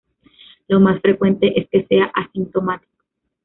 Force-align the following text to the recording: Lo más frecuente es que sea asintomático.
Lo 0.67 0.79
más 0.79 0.99
frecuente 0.99 1.53
es 1.59 1.69
que 1.69 1.85
sea 1.85 2.05
asintomático. 2.15 3.03